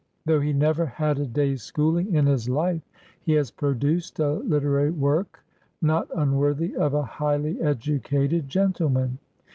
Though 0.25 0.39
he 0.39 0.51
never 0.51 0.87
had 0.87 1.19
a 1.19 1.27
day's 1.27 1.61
schooling 1.61 2.15
in 2.15 2.25
his 2.25 2.49
life, 2.49 2.81
he 3.21 3.33
has 3.33 3.51
produced 3.51 4.17
a 4.19 4.31
literary 4.33 4.89
work 4.89 5.45
not 5.79 6.07
unworthy 6.15 6.75
of 6.75 6.95
a 6.95 7.03
highly 7.03 7.61
educated 7.61 8.49
gentleman. 8.49 9.19